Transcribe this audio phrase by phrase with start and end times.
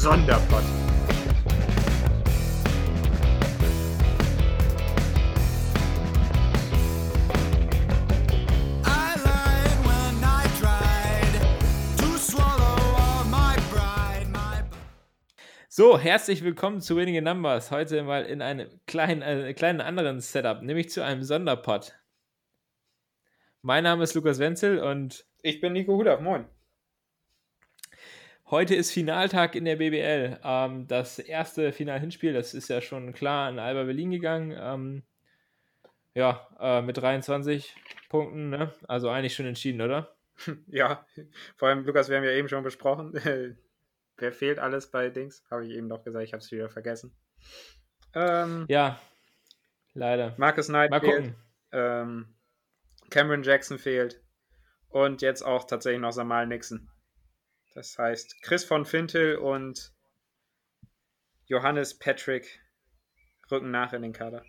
[0.00, 0.64] Sonderpott.
[8.82, 14.26] I lied when I tried to swallow all my pride.
[14.30, 14.62] My
[15.68, 17.70] So, herzlich willkommen zu Winning in Numbers.
[17.70, 21.92] Heute mal in einem kleinen, äh, kleinen anderen Setup, nämlich zu einem Sonderpod.
[23.60, 26.46] Mein Name ist Lukas Wenzel und Ich bin Nico Hudaf, moin.
[28.50, 30.38] Heute ist Finaltag in der BBL.
[30.42, 34.56] Ähm, das erste Final-Hinspiel, das ist ja schon klar an Alba Berlin gegangen.
[34.58, 35.02] Ähm,
[36.14, 37.74] ja, äh, mit 23
[38.08, 38.72] Punkten, ne?
[38.88, 40.14] Also eigentlich schon entschieden, oder?
[40.68, 41.06] Ja,
[41.56, 43.12] vor allem, Lukas, wir haben ja eben schon besprochen.
[44.16, 45.44] Wer fehlt alles bei Dings?
[45.50, 47.14] Habe ich eben noch gesagt, ich habe es wieder vergessen.
[48.14, 49.00] Ähm, Ja,
[49.94, 50.34] leider.
[50.38, 51.34] Marcus Knight Mal fehlt.
[51.72, 52.34] Ähm,
[53.10, 54.22] Cameron Jackson fehlt.
[54.88, 56.88] Und jetzt auch tatsächlich noch Samal Nixon.
[57.74, 59.92] Das heißt, Chris von Fintel und
[61.46, 62.60] Johannes Patrick
[63.50, 64.44] rücken nach in den Kader.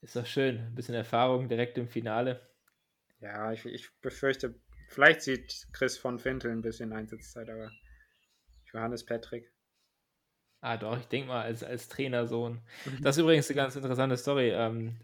[0.00, 0.58] Ist doch schön.
[0.58, 2.48] Ein bisschen Erfahrung direkt im Finale.
[3.20, 4.54] Ja, ich, ich befürchte,
[4.88, 7.70] vielleicht sieht Chris von Fintel ein bisschen Einsatzzeit, aber
[8.72, 9.52] Johannes Patrick.
[10.62, 12.60] Ah, doch, ich denke mal, als, als Trainersohn.
[13.02, 14.50] Das ist übrigens eine ganz interessante Story.
[14.50, 14.96] Ähm,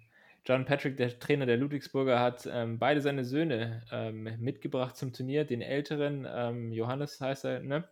[0.47, 5.45] John Patrick, der Trainer der Ludwigsburger, hat ähm, beide seine Söhne ähm, mitgebracht zum Turnier.
[5.45, 7.89] Den älteren, ähm, Johannes heißt er, ne?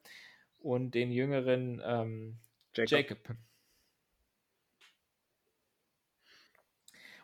[0.61, 2.39] Und den jüngeren, ähm,
[2.75, 2.91] Jacob.
[2.93, 3.37] Jacob.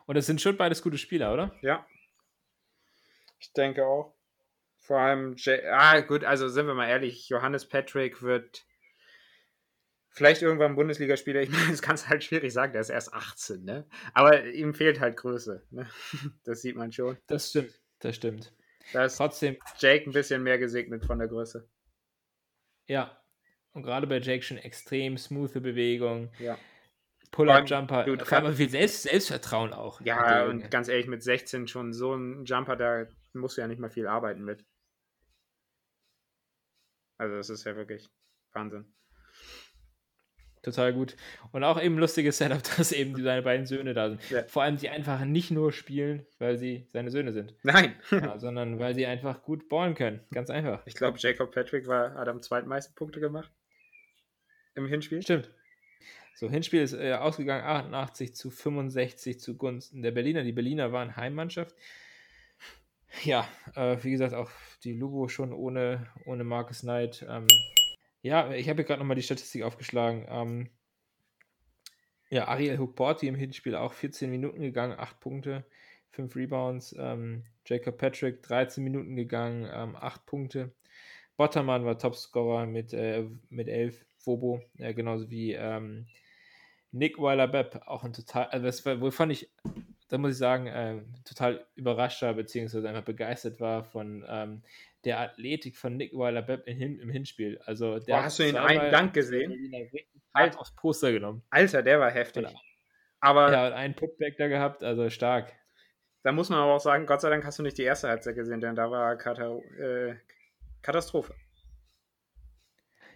[0.05, 1.55] Und das sind schon beides gute Spieler, oder?
[1.61, 1.85] Ja.
[3.39, 4.13] Ich denke auch.
[4.79, 8.65] Vor allem, J ah, gut, also sind wir mal ehrlich, Johannes Patrick wird
[10.11, 11.41] vielleicht irgendwann Bundesligaspieler.
[11.41, 13.87] Ich meine, das kannst du halt schwierig sagen, der ist erst 18, ne?
[14.13, 15.89] Aber ihm fehlt halt Größe, ne?
[16.43, 17.17] Das sieht man schon.
[17.27, 17.81] Das stimmt.
[17.99, 18.53] Das stimmt.
[18.93, 21.67] Da ist Trotzdem, Jake ein bisschen mehr gesegnet von der Größe.
[22.87, 23.17] ja.
[23.73, 26.29] Und gerade bei Jake schon extrem smooth Bewegung.
[26.39, 26.57] Ja.
[27.31, 28.03] Pull-up-Jumper.
[28.03, 30.01] Du- allem viel Selbst Selbstvertrauen auch.
[30.01, 33.79] Ja, und ganz ehrlich, mit 16 schon so ein Jumper, da musst du ja nicht
[33.79, 34.65] mal viel arbeiten mit.
[37.17, 38.09] Also, das ist ja wirklich
[38.51, 38.93] Wahnsinn.
[40.63, 41.15] Total gut.
[41.51, 44.29] Und auch eben lustiges Setup, dass eben seine beiden Söhne da sind.
[44.29, 44.43] Ja.
[44.43, 47.95] Vor allem die einfach nicht nur spielen, weil sie seine Söhne sind, Nein!
[48.11, 50.21] ja, sondern weil sie einfach gut ballen können.
[50.31, 50.81] Ganz einfach.
[50.85, 53.51] Ich glaube, Jacob Patrick war, hat am zweitmeisten Punkte gemacht.
[54.75, 55.21] Im Hinspiel.
[55.21, 55.49] Stimmt.
[56.35, 60.43] So, Hinspiel ist äh, ausgegangen 88 zu 65 zugunsten der Berliner.
[60.43, 61.75] Die Berliner waren Heimmannschaft.
[63.23, 64.49] Ja, äh, wie gesagt, auch
[64.83, 67.25] die Lugo schon ohne, ohne Marcus Knight.
[67.29, 67.47] Ähm,
[68.21, 70.25] ja, ich habe hier gerade nochmal die Statistik aufgeschlagen.
[70.29, 70.69] Ähm,
[72.29, 75.65] ja, Ariel Hukporti im Hinspiel auch 14 Minuten gegangen, 8 Punkte,
[76.11, 76.95] 5 Rebounds.
[76.97, 80.71] Ähm, Jacob Patrick 13 Minuten gegangen, ähm, 8 Punkte.
[81.37, 86.07] Bottermann war Topscorer mit, äh, mit 11, Fobo, äh, genauso wie ähm,
[86.91, 89.49] Nick Weiler-Bepp, auch ein total, also das war, wo fand ich,
[90.09, 94.61] da muss ich sagen, äh, total überraschter, beziehungsweise einfach begeistert war von ähm,
[95.05, 97.59] der Athletik von Nick Weiler-Bepp im, Hin im Hinspiel.
[97.65, 99.53] Also der Boah, hast du ihn zweimal einen Dank gesehen?
[100.33, 101.43] Hart aufs Poster genommen.
[101.49, 102.43] Alter, der war heftig.
[102.45, 102.53] Oder-
[103.19, 105.51] Aber Ja, und einen Putback da gehabt, also stark.
[106.23, 108.35] da muss man aber auch sagen, Gott sei Dank hast du nicht die erste Halbzeit
[108.35, 110.15] gesehen, denn da war Kata äh,
[110.81, 111.33] Katastrophe.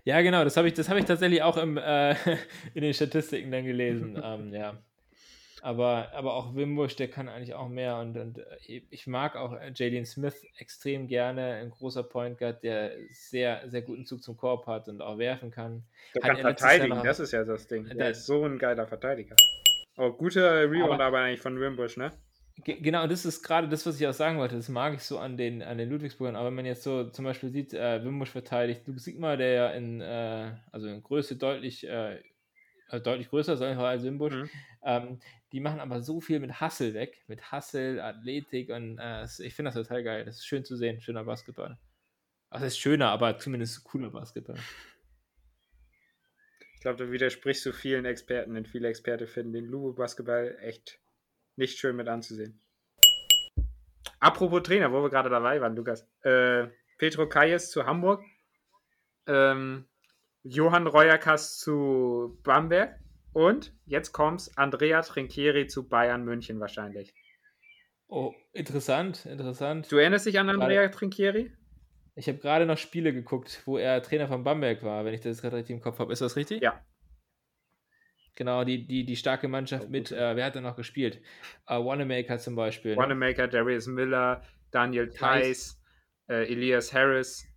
[0.03, 2.11] Ja, genau, das habe ich, das habe ich tatsächlich auch im, äh,
[2.75, 4.19] in den Statistiken dann gelesen.
[4.23, 4.77] ähm, ja.
[5.65, 9.51] Aber, aber auch Wimbush, der kann eigentlich auch mehr und, und äh, ich mag auch
[9.53, 14.37] äh, Jalen Smith extrem gerne, ein großer Point Guard, der sehr, sehr guten Zug zum
[14.37, 15.81] Korb hat und auch werfen kann.
[16.13, 17.85] Der Hat kann er verteidigen, das ist ja das Ding.
[17.85, 19.35] Der Der- ist so ein geiler Verteidiger.
[19.97, 22.11] Oh, guter Rebound Aber- aber eigentlich von Wimbush, ne?
[22.63, 24.55] Ge- Genau, und das ist gerade das, was ich auch sagen wollte.
[24.55, 26.35] Das mag ich so an den, an den Ludwigsburgern.
[26.35, 29.69] Aber wenn man jetzt so zum Beispiel sieht, äh, Wimbush verteidigt, Luke Sigmar, der ja
[29.71, 32.19] in, äh, also in Größe deutlich, äh,
[32.89, 34.49] äh, deutlich größer ist als Wimbush, Mhm.
[34.83, 35.19] ähm,
[35.51, 37.23] die machen aber so viel mit Hustle weg.
[37.27, 40.25] Mit Hustle, Athletik und äh, ich finde das total geil.
[40.25, 41.77] Das ist schön zu sehen, schöner Basketball.
[42.49, 44.57] Also es ist schöner, aber zumindest cooler Basketball.
[46.75, 50.99] Ich glaube, da widersprichst du vielen Experten, denn viele Experten finden den Lubo-Basketball echt
[51.55, 52.61] nicht schön mit anzusehen.
[54.19, 56.07] Apropos Trainer, wo wir gerade dabei waren, Lukas.
[56.21, 56.67] Äh,
[56.97, 58.23] Petro Kajes zu Hamburg.
[59.27, 59.85] Ähm,
[60.47, 62.99] Johann Reuerkas zu Bamberg.
[63.33, 67.13] Und jetzt kommt's, Andrea Trinchieri zu Bayern München wahrscheinlich.
[68.07, 69.91] Oh, interessant, interessant.
[69.91, 71.51] Du erinnerst dich an Andrea Trinchieri?
[72.13, 75.41] Ich habe gerade noch Spiele geguckt, wo er Trainer von Bamberg war, wenn ich das
[75.41, 76.13] gerade richtig im Kopf habe.
[76.13, 76.61] Ist das richtig?
[76.61, 76.79] Ja.
[78.35, 81.21] Genau, die, die, die starke Mannschaft Oh, mit, äh, wer hat da noch gespielt?
[81.67, 82.95] Äh, Wanamaker zum Beispiel.
[82.95, 85.81] Wanamaker, Darius Miller, Daniel Theiss,
[86.29, 87.47] äh, Elias Harris.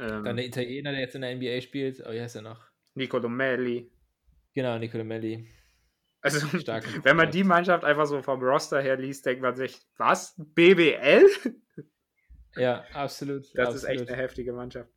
[0.00, 2.02] Ähm, Dann der Italiener, der jetzt in der NBA spielt.
[2.06, 2.60] Oh, wie heißt er noch?
[2.94, 3.90] Nicolo Melli.
[4.54, 5.46] Genau, Nicolo Melli.
[6.22, 7.04] Also, Stark.
[7.04, 10.34] wenn man die Mannschaft einfach so vom Roster her liest, denkt man sich, was?
[10.38, 11.26] BBL?
[12.56, 13.44] Ja, absolut.
[13.54, 13.74] Das absolut.
[13.76, 14.90] ist echt eine heftige Mannschaft.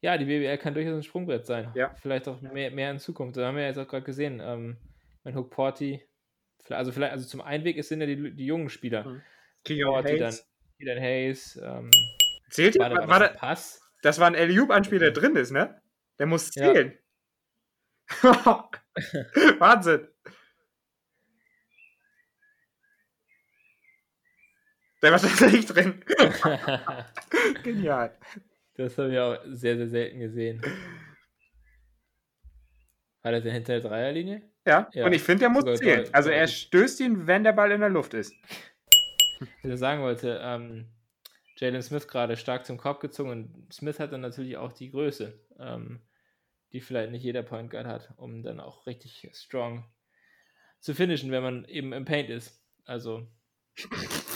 [0.00, 1.70] Ja, die BBL kann durchaus ein Sprungbrett sein.
[1.74, 1.94] Ja.
[1.94, 3.36] Vielleicht auch mehr, mehr in Zukunft.
[3.36, 4.40] Da haben wir ja jetzt auch gerade gesehen.
[4.42, 4.76] Ähm,
[5.24, 6.02] mein Hook Porty.
[6.68, 9.04] Also vielleicht, also zum Einweg sind ja die, die jungen Spieler.
[9.06, 9.22] Mhm.
[9.64, 10.50] Keon dann Hayes.
[10.80, 11.60] Dylan Hayes.
[11.62, 11.90] Ähm,
[12.50, 13.08] Zählt war, ihr?
[13.08, 13.83] War, da, ein Pass?
[14.04, 15.80] Das war ein Eliub-Anspiel, der drin ist, ne?
[16.18, 16.72] Der muss Ja.
[16.72, 16.98] zählen.
[19.58, 20.08] Wahnsinn.
[25.02, 26.02] Der war tatsächlich drin.
[27.62, 28.16] Genial.
[28.76, 30.62] das habe ich auch sehr, sehr selten gesehen.
[33.22, 34.42] War das denn hinter der Dreierlinie?
[34.66, 36.08] Ja, Ja, und ich finde, der muss sogar zählen.
[36.12, 38.34] Also er stößt ihn, wenn der Ball in der Luft ist.
[39.62, 40.88] Was ich sagen wollte, ähm,
[41.56, 45.38] Jalen Smith gerade stark zum Korb gezogen und Smith hat dann natürlich auch die Größe,
[45.58, 46.00] ähm,
[46.72, 49.84] die vielleicht nicht jeder Point Guard hat, um dann auch richtig strong
[50.80, 52.60] zu finishen, wenn man eben im Paint ist.
[52.84, 53.26] Also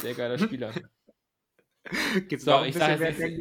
[0.01, 0.73] sehr geiler Spieler.
[2.29, 3.41] Geht's So, ich sag bisschen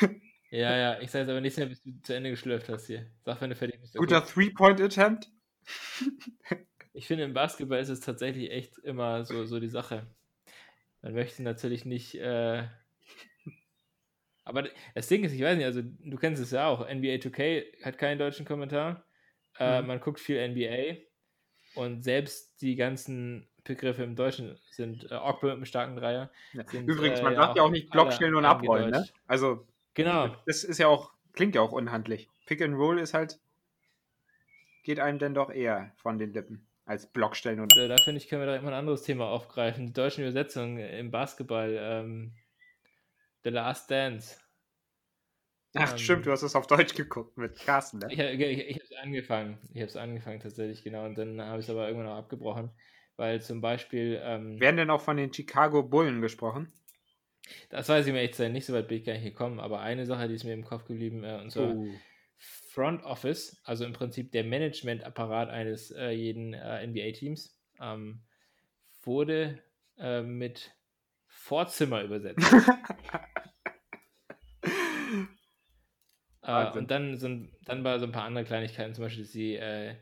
[0.00, 0.20] nicht-?
[0.50, 3.10] Ja, ja, ich sage jetzt aber nicht mehr, bis du zu Ende geschlürft hast hier.
[3.24, 3.96] Sag, wenn du fertig bist.
[3.96, 5.28] Guter Three-Point-Attempt.
[6.92, 10.06] Ich finde, im Basketball ist es tatsächlich echt immer so, so die Sache.
[11.04, 12.14] Man möchte natürlich nicht.
[12.14, 12.64] Äh...
[14.44, 14.64] Aber
[14.94, 16.80] das Ding ist, ich weiß nicht, also du kennst es ja auch.
[16.80, 19.04] NBA 2K hat keinen deutschen Kommentar.
[19.58, 19.86] Äh, Mhm.
[19.86, 21.02] Man guckt viel NBA.
[21.74, 26.30] Und selbst die ganzen Begriffe im Deutschen sind äh, Ogbe mit einem starken Dreier.
[26.52, 28.90] Sind, Übrigens, äh, man ja sagt ja auch auch nicht Block alle stellen und abrollen,
[28.90, 29.06] ne?
[29.26, 30.34] Also, Genau.
[30.46, 32.28] das ist ja auch, klingt ja auch unhandlich.
[32.46, 33.38] Pick and Roll ist halt,
[34.82, 38.18] geht einem denn doch eher von den Lippen als Block stellen und Äh, Da finde
[38.18, 39.86] ich, können wir da immer ein anderes Thema aufgreifen.
[39.86, 41.76] Die deutschen Übersetzungen im Basketball.
[41.78, 42.32] Ähm,
[43.42, 44.38] The Last Dance.
[45.76, 48.08] Ach, Ähm, stimmt, du hast es auf Deutsch geguckt mit Carsten, ne?
[48.10, 49.58] Ich, ich, ich habe es angefangen.
[49.72, 51.04] Ich habe es angefangen tatsächlich, genau.
[51.04, 52.70] Und dann habe ich es aber irgendwann auch abgebrochen.
[53.16, 56.72] Weil zum Beispiel, ähm, Werden denn auch von den Chicago Bullen gesprochen?
[57.68, 60.06] das weiß ich mir echt nicht, so weit bin ich gar nicht gekommen, aber eine
[60.06, 61.86] Sache, die ist mir im Kopf geblieben, äh, und zwar Oh.
[62.74, 68.20] Front Office, also im Prinzip der Managementapparat eines äh, jeden äh, NBA-Teams, ähm,
[69.04, 69.62] wurde
[69.96, 70.74] äh, mit
[71.28, 72.44] Vorzimmer übersetzt.
[76.46, 79.32] Äh, und dann, so ein, dann war so ein paar andere Kleinigkeiten, zum Beispiel, dass
[79.32, 79.94] die, äh,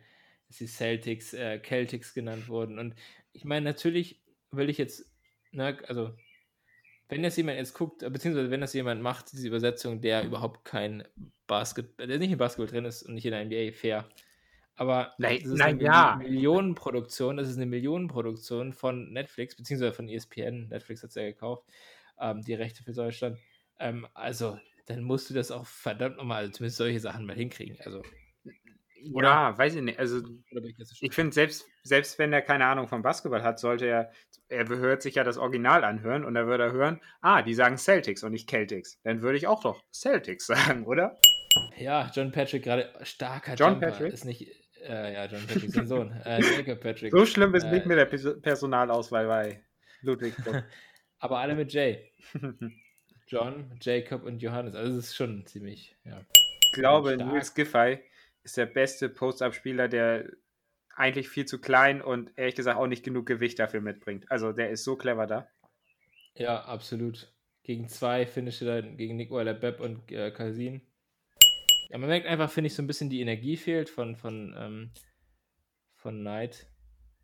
[0.48, 2.80] dass die Celtics äh, Celtics genannt wurden.
[2.80, 2.96] Und
[3.32, 4.20] ich meine, natürlich
[4.50, 5.08] will ich jetzt,
[5.52, 6.16] ne, also,
[7.12, 10.64] wenn das jemand jetzt guckt, äh, beziehungsweise wenn das jemand macht, diese Übersetzung, der überhaupt
[10.64, 11.05] kein
[11.47, 14.09] Basketball, der nicht im Basketball drin ist und nicht in der NBA, fair.
[14.76, 16.14] Aber Nein, das ist nein, eine ja.
[16.17, 20.69] Milli- Millionenproduktion, das ist eine Millionenproduktion von Netflix, beziehungsweise von ESPN.
[20.69, 21.67] Netflix hat es ja gekauft,
[22.19, 23.38] ähm, die Rechte für Deutschland.
[23.79, 27.76] Ähm, also, dann musst du das auch verdammt nochmal, also zumindest solche Sachen mal hinkriegen.
[27.85, 28.03] Also,
[29.12, 29.28] Oder?
[29.28, 29.99] Ja, weiß ich nicht.
[29.99, 30.20] Also,
[31.00, 34.12] ich finde, selbst, selbst wenn er keine Ahnung vom Basketball hat, sollte er,
[34.49, 37.78] er hört sich ja das Original anhören und er würde er hören, ah, die sagen
[37.78, 39.00] Celtics und nicht Celtics.
[39.02, 41.19] Dann würde ich auch doch Celtics sagen, oder?
[41.76, 44.12] Ja, John Patrick, gerade starker John Jumper, Patrick?
[44.12, 44.49] Ist nicht,
[44.82, 46.12] äh, ja, John Patrick, sein Sohn.
[46.25, 47.10] Äh, Jacob Patrick.
[47.12, 49.62] So schlimm ist Äh, nicht mit der Pers- Personalauswahl bei
[50.02, 50.64] Ludwigsburg.
[51.18, 51.99] Aber alle mit J.
[53.28, 54.75] John, Jacob und Johannes.
[54.75, 56.21] Also, es ist schon ziemlich, ja.
[56.32, 57.16] ich glaube.
[57.16, 58.00] Nils Giffey
[58.42, 60.30] ist der beste Post-Up-Spieler, der
[60.94, 64.30] eigentlich viel zu klein und ehrlich gesagt auch nicht genug Gewicht dafür mitbringt.
[64.30, 65.49] Also der ist so clever da.
[66.34, 67.32] Ja, absolut.
[67.62, 70.82] Gegen zwei finische dann gegen Nico Bepp und äh, Kasin.
[71.88, 74.90] Ja, man merkt einfach, finde ich, so ein bisschen die Energie fehlt von, von, ähm,
[75.96, 76.66] von Knight.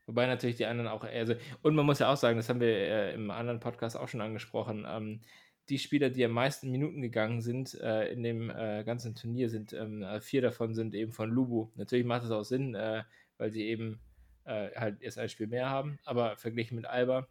[0.07, 1.35] Wobei natürlich die anderen auch eher so.
[1.63, 4.21] Und man muss ja auch sagen, das haben wir äh, im anderen Podcast auch schon
[4.21, 5.21] angesprochen, ähm,
[5.69, 9.73] die Spieler, die am meisten Minuten gegangen sind äh, in dem äh, ganzen Turnier, sind
[9.73, 11.71] ähm, äh, vier davon sind eben von Lubu.
[11.77, 13.05] Natürlich macht das auch Sinn, äh,
[13.37, 14.01] weil sie eben
[14.45, 17.29] äh, halt erst ein Spiel mehr haben, aber verglichen mit Alba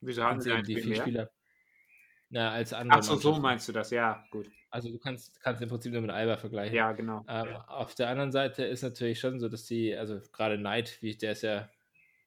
[0.00, 1.30] Wieso haben sie eben die vier Spieler.
[2.30, 2.98] Na, als andere.
[2.98, 4.50] Achso, so meinst du das, ja, gut.
[4.70, 6.76] Also du kannst, kannst im Prinzip nur mit Alba vergleichen.
[6.76, 7.24] Ja, genau.
[7.28, 11.16] Ähm, auf der anderen Seite ist natürlich schon so, dass die, also gerade Knight, wie
[11.16, 11.68] der ist ja,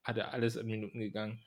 [0.03, 1.41] hat ja alles in Minuten gegangen.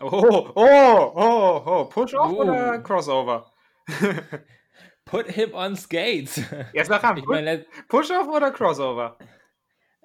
[0.00, 2.42] Oh, oh, oh, oh, Push-Off Oh.
[2.42, 3.50] oder Crossover?
[5.04, 6.36] Put him on skates.
[6.84, 9.18] Sag an, Ich meine, Push-Off oder Crossover?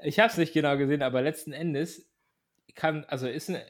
[0.03, 2.09] ich habe es nicht genau gesehen, aber letzten Endes
[2.75, 3.61] kann, also ist ein,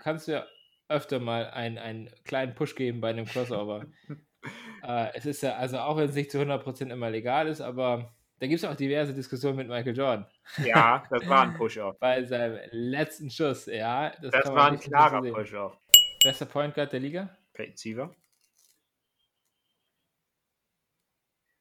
[0.00, 0.46] kannst du ja
[0.88, 3.86] öfter mal einen, einen kleinen Push geben bei einem Crossover.
[4.86, 8.14] äh, es ist ja, also auch wenn es nicht zu 100% immer legal ist, aber
[8.42, 10.26] da gibt es auch diverse Diskussionen mit Michael Jordan.
[10.64, 11.96] Ja, das war ein Push-Off.
[12.00, 14.10] Bei seinem letzten Schuss, ja.
[14.20, 15.22] Das, Das war ein klarer.
[15.22, 15.78] Push-Off.
[16.24, 17.38] Bester Point Guard der Liga?
[17.52, 18.16] Peyton Siever?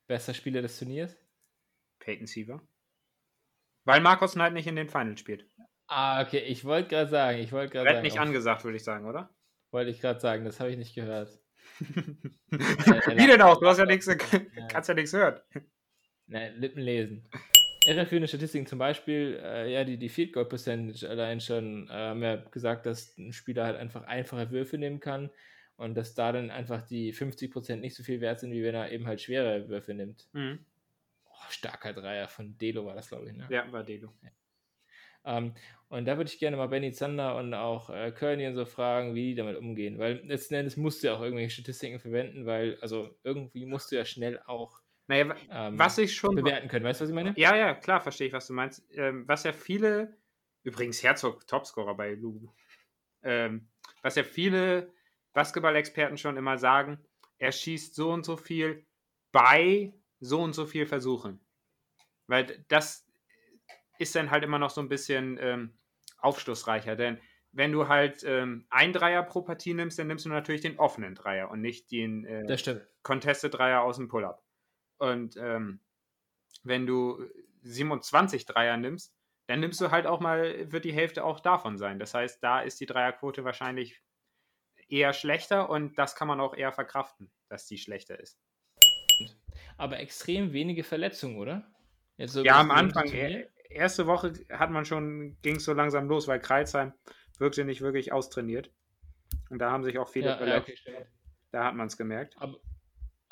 [0.08, 1.16] Bester Spieler des Turniers?
[2.00, 2.60] Peyton Siever.
[3.84, 5.46] Weil Markus Knight nicht in den Finals spielt.
[5.86, 8.84] Ah, okay, ich wollte gerade sagen, ich wollte gerade sagen, nicht oh, angesagt, würde ich
[8.84, 9.30] sagen, oder?
[9.70, 11.40] wollte ich gerade sagen, das habe ich nicht gehört.
[12.50, 13.60] Wie denn auch?
[13.60, 14.10] Du hast ja nichts,
[14.70, 15.40] kannst ja nichts hören.
[16.32, 17.26] Ne, Lippen lesen.
[17.86, 22.24] Irreführende Statistiken zum Beispiel, äh, ja, die, die Field Goal Percentage allein schon, äh, haben
[22.24, 25.30] ja gesagt, dass ein Spieler halt einfach einfache Würfe nehmen kann
[25.76, 28.94] und dass da dann einfach die 50% nicht so viel wert sind, wie wenn er
[28.94, 30.30] eben halt schwere Würfe nimmt.
[30.32, 30.60] Mhm.
[31.26, 33.48] Oh, starker Dreier von Delo war das, glaube ich, ne?
[33.50, 34.14] Ja, war Delo.
[35.26, 35.54] Ähm,
[35.90, 39.16] und da würde ich gerne mal Benny Zander und auch äh, Kearney und so fragen,
[39.16, 40.00] wie die damit umgehen.
[40.00, 43.98] Weil letzten Endes musst du ja auch irgendwelche Statistiken verwenden, weil, also irgendwie musst du
[43.98, 44.81] ja schnell auch
[45.12, 46.36] Naja, ähm, was ich schon.
[46.36, 46.86] bewerten können.
[46.86, 47.34] Weißt du, was ich meine?
[47.36, 48.82] Ja, ja, klar, verstehe ich, was du meinst.
[48.92, 50.16] Ähm, was ja viele,
[50.64, 52.48] übrigens Herzog, Topscorer bei Lugu,
[53.22, 53.68] ähm,
[54.04, 54.90] was ja viele
[55.34, 56.98] Basketball-Experten schon immer sagen,
[57.40, 58.86] er schießt so und so viel
[59.34, 61.42] bei so und so viel Versuchen.
[62.28, 63.06] Weil das
[64.00, 65.74] ist dann halt immer noch so ein bisschen ähm,
[66.20, 67.20] aufschlussreicher, denn
[67.52, 71.16] wenn du halt ähm, ein Dreier pro Partie nimmst, dann nimmst du natürlich den offenen
[71.16, 72.58] Dreier und nicht den äh.
[73.04, 74.42] Contested Dreier aus dem Pull-Up.
[75.02, 75.80] Und ähm,
[76.64, 77.26] wenn du
[77.64, 79.16] 27 Dreier nimmst,
[79.48, 81.98] dann nimmst du halt auch mal, wird die Hälfte auch davon sein.
[81.98, 84.00] Das heißt, da ist die Dreierquote wahrscheinlich
[84.88, 88.40] eher schlechter und das kann man auch eher verkraften, dass die schlechter ist.
[89.78, 91.68] Aber extrem wenige Verletzungen, oder?
[92.20, 96.28] So Ja, am Anfang, e- erste Woche hat man schon, ging es so langsam los,
[96.28, 96.94] weil Kreuzheim
[97.40, 98.72] wirkte nicht wirklich austrainiert.
[99.50, 100.68] Und da haben sich auch viele Ja, ja, verletzt.
[100.68, 101.08] okay, stimmt.
[101.52, 102.36] Da hat man es gemerkt.
[102.38, 102.60] Aber,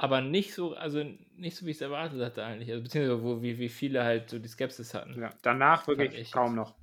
[0.01, 1.03] aber nicht so, also
[1.35, 2.71] nicht so, wie ich es erwartet hatte eigentlich.
[2.71, 5.19] Also beziehungsweise wo, wie, wie viele halt so die Skepsis hatten.
[5.19, 6.73] Ja, danach wirklich ich kaum noch.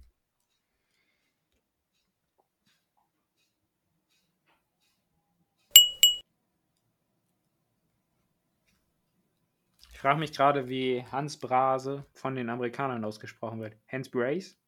[9.93, 13.79] Ich frage mich gerade, wie Hans Brase von den Amerikanern ausgesprochen wird.
[13.91, 14.61] Hans Brace?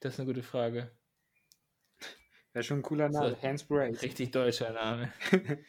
[0.00, 0.90] Das ist eine gute Frage.
[2.52, 3.34] Wäre schon ein cooler Name.
[3.40, 4.02] Hans Brace.
[4.02, 5.10] Richtig deutscher Name.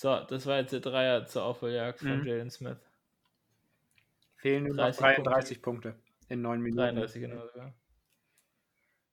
[0.00, 2.26] So, das war jetzt der Dreier zur Aufholjagd von Mhm.
[2.26, 2.78] Jalen Smith.
[4.36, 5.94] Fehlen nur noch 30 33 Punkte.
[6.30, 6.78] in neun Minuten.
[6.78, 7.74] 33, genau sogar.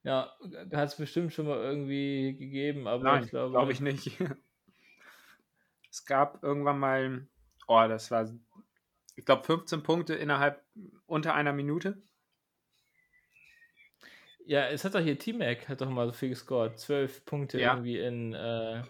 [0.03, 0.33] Ja,
[0.71, 3.51] hat es bestimmt schon mal irgendwie gegeben, aber Nein, ich glaube.
[3.51, 4.17] glaube ich nicht.
[5.91, 7.27] es gab irgendwann mal,
[7.67, 8.33] oh, das war,
[9.17, 10.63] ich glaube, 15 Punkte innerhalb
[11.05, 12.01] unter einer Minute.
[14.45, 16.79] Ja, es hat doch hier T-Mac, hat doch mal so viel gescored.
[16.79, 17.73] 12 Punkte Ja.
[17.73, 18.83] irgendwie in, äh,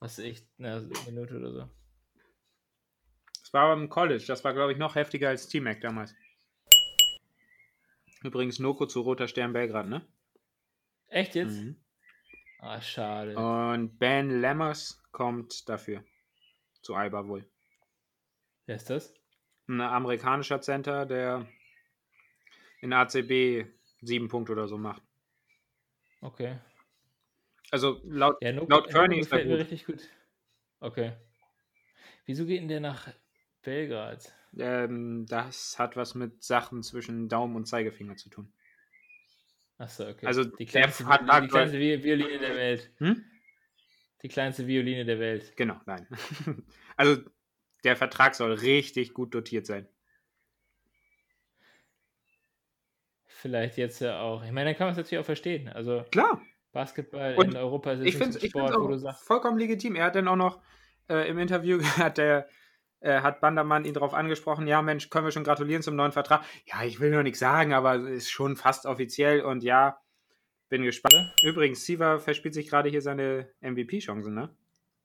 [0.00, 0.22] was so
[0.58, 1.70] eine Minute oder so.
[3.40, 4.24] Das war aber im College.
[4.26, 6.14] Das war, glaube ich, noch heftiger als T-Mac damals.
[8.22, 10.06] Übrigens Noko zu Roter Stern Belgrad, ne?
[11.08, 11.56] Echt jetzt?
[11.56, 11.76] Mhm.
[12.60, 13.36] Ah, schade.
[13.36, 16.04] Und Ben Lammers kommt dafür.
[16.82, 17.48] Zu Alba wohl.
[18.66, 19.14] Wer ist das?
[19.68, 21.46] Ein amerikanischer Center, der
[22.80, 23.66] in ACB
[24.02, 25.02] sieben Punkte oder so macht.
[26.20, 26.58] Okay.
[27.70, 29.58] Also laut, Ja, Noko, laut Kearney Noko ist er gut.
[29.58, 30.08] richtig gut.
[30.80, 31.12] Okay.
[32.24, 33.08] Wieso geht denn der nach
[33.62, 34.32] Belgrad?
[34.58, 38.52] Ähm, das hat was mit Sachen zwischen Daumen und Zeigefinger zu tun.
[39.78, 40.26] Achso, okay.
[40.26, 42.90] Also, die der kleinste, Vertrag die kleinste Vi- Violine der Welt.
[42.98, 43.24] Hm?
[44.22, 45.56] Die kleinste Violine der Welt.
[45.56, 46.06] Genau, nein.
[46.96, 47.22] also
[47.84, 49.88] der Vertrag soll richtig gut dotiert sein.
[53.26, 54.42] Vielleicht jetzt ja auch.
[54.42, 55.68] Ich meine, dann kann man es natürlich auch verstehen.
[55.68, 59.58] Also Klar, Basketball Und in Europa ist jetzt ich nicht Sport, wo du sagst, vollkommen
[59.58, 59.94] legitim.
[59.94, 60.60] Er hat dann auch noch
[61.08, 62.48] äh, im Interview hat der
[63.00, 66.44] äh, hat Bandermann ihn darauf angesprochen, ja Mensch, können wir schon gratulieren zum neuen Vertrag?
[66.66, 70.00] Ja, ich will noch nichts sagen, aber es ist schon fast offiziell und ja,
[70.68, 71.32] bin gespannt.
[71.42, 74.54] Übrigens, Siva verspielt sich gerade hier seine MVP-Chancen, ne?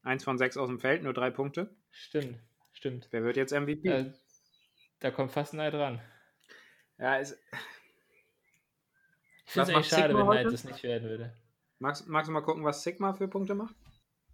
[0.01, 1.75] Eins von sechs aus dem Feld, nur drei Punkte.
[1.91, 2.39] stimmt,
[2.73, 3.07] stimmt.
[3.11, 3.87] Wer wird jetzt MVP?
[3.87, 4.11] Äh,
[4.99, 6.01] da kommt fast nah dran.
[6.97, 7.37] ja, ist,
[9.45, 10.49] Ich finde es eigentlich schade, wenn heute?
[10.49, 11.33] das nicht werden würde.
[11.83, 13.75] Magst, magst du mal gucken, was Sigma für Punkte macht?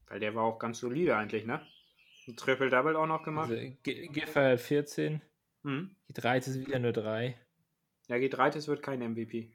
[0.07, 1.61] Weil der war auch ganz solide eigentlich, ne?
[2.27, 3.49] Ein Triple-Double auch noch gemacht.
[3.51, 5.21] Also G- Giffer hat 14,
[5.63, 5.95] Mhm.
[6.07, 7.35] die 13 ist wieder nur 3.
[8.07, 9.51] Ja, G3 wird kein MVP.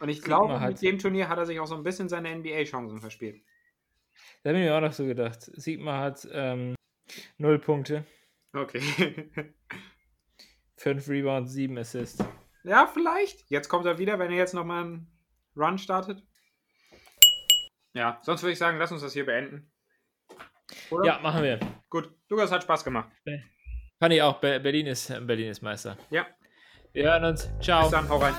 [0.00, 3.00] Und ich glaube, mit dem Turnier hat er sich auch so ein bisschen seine NBA-Chancen
[3.00, 3.42] verspielt.
[4.42, 5.42] Da habe ich mir auch noch so gedacht.
[5.42, 6.74] Sigma hat ähm,
[7.38, 8.04] 0 Punkte,
[8.54, 8.80] Okay.
[10.76, 12.24] 5 Rebounds, 7 Assists.
[12.64, 13.44] ja, vielleicht.
[13.50, 15.06] Jetzt kommt er wieder, wenn er jetzt nochmal einen
[15.56, 16.22] Run startet.
[17.96, 19.72] Ja, sonst würde ich sagen, lass uns das hier beenden.
[20.90, 21.04] Oder?
[21.06, 21.58] Ja, machen wir.
[21.88, 23.08] Gut, Lukas hat Spaß gemacht.
[23.98, 24.38] Fand ich auch.
[24.38, 25.96] Be- Berlin ist, Berlin ist Meister.
[26.10, 26.26] Ja,
[26.92, 27.48] Wir hören uns.
[27.60, 27.82] Ciao.
[27.82, 28.34] bis dann, hau rein.